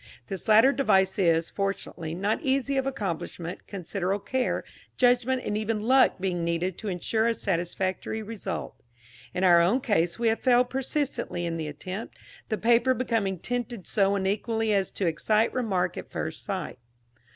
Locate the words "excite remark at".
15.05-16.09